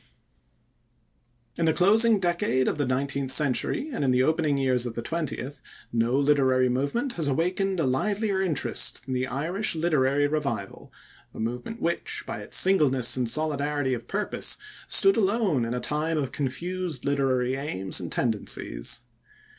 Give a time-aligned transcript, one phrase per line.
[0.03, 0.07] D.
[1.59, 5.03] In the closing decade of the nineteenth century and in the opening years of the
[5.03, 5.61] twentieth,
[5.93, 10.91] no literary movement has awakened a livelier interest than the Irish Literary Revival,
[11.35, 16.17] a movement which, by its singleness and solidarity of purpose, stood alone in a time
[16.17, 19.01] of confused literary aims and tendencies.